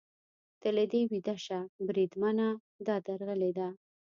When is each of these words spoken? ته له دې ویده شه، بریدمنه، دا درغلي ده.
ته 0.61 0.69
له 0.77 0.83
دې 0.91 1.01
ویده 1.11 1.35
شه، 1.45 1.59
بریدمنه، 1.85 2.47
دا 2.87 2.95
درغلي 3.07 3.51
ده. 3.57 3.67